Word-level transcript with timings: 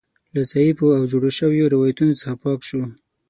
له 0.33 0.41
ضعیفو 0.51 0.87
او 0.97 1.03
جوړو 1.11 1.29
شویو 1.37 1.71
روایتونو 1.73 2.13
څخه 2.19 2.33
پاک 2.43 2.59
شو. 2.69 2.81